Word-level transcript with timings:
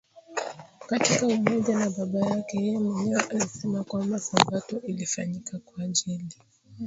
katika 0.87 1.27
Umoja 1.27 1.77
na 1.77 1.89
Baba 1.89 2.19
yake 2.19 2.57
Yeye 2.57 2.79
Mwenyewe 2.79 3.23
alisema 3.29 3.83
kwamba 3.83 4.19
Sabato 4.19 4.81
ilifanyika 4.81 5.59
kwa 5.59 5.83
ajili 5.83 6.21
ya 6.25 6.45